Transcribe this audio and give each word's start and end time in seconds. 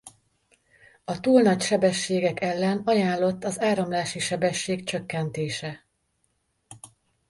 A 1.03 1.19
túl 1.19 1.41
nagy 1.41 1.61
sebességek 1.61 2.41
ellen 2.41 2.81
ajánlott 2.85 3.43
az 3.43 3.61
áramlási 3.61 4.19
sebesség 4.19 4.83
csökkentése. 4.83 5.85